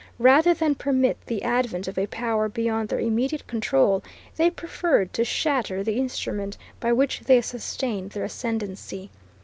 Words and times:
Rather 0.17 0.51
than 0.55 0.73
permit 0.73 1.15
the 1.27 1.43
advent 1.43 1.87
of 1.87 1.95
a 1.95 2.07
power 2.07 2.49
beyond 2.49 2.89
their 2.89 2.97
immediate 2.99 3.45
control, 3.45 4.03
they 4.35 4.49
preferred 4.49 5.13
to 5.13 5.23
shatter 5.23 5.83
the 5.83 5.99
instrument 5.99 6.57
by 6.79 6.91
which 6.91 7.19
they 7.19 7.39
sustained 7.39 8.09
their 8.09 8.23
ascendancy. 8.23 9.11